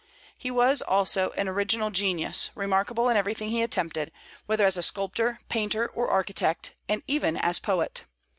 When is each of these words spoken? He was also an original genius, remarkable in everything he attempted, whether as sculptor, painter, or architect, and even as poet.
He 0.35 0.49
was 0.49 0.81
also 0.81 1.29
an 1.37 1.47
original 1.47 1.91
genius, 1.91 2.49
remarkable 2.55 3.07
in 3.07 3.15
everything 3.17 3.49
he 3.51 3.61
attempted, 3.61 4.11
whether 4.47 4.65
as 4.65 4.83
sculptor, 4.83 5.37
painter, 5.47 5.89
or 5.89 6.07
architect, 6.09 6.73
and 6.89 7.03
even 7.07 7.37
as 7.37 7.59
poet. 7.59 8.05